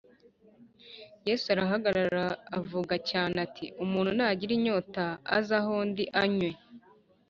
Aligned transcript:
Yesu 1.27 1.45
arahagarara 1.53 2.25
avuga 2.59 2.95
cyane 3.09 3.35
ati: 3.45 3.65
Umuntu 3.83 4.09
nagira 4.17 4.51
inyota, 4.57 5.05
aze 5.37 5.53
aho 5.59 5.73
ndi 5.89 6.05
anywe. 6.23 6.49